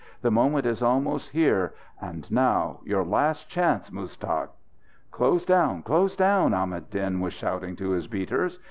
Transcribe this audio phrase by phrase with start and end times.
[0.23, 1.75] The moment is almost here.
[2.01, 4.49] And now your last chance, Muztagh!"
[5.11, 8.57] "Close down, close down!" Ahmad Din was shouting to his beaters.